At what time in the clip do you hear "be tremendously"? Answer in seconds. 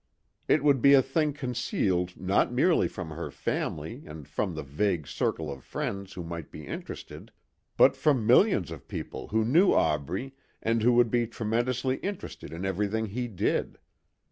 11.11-11.97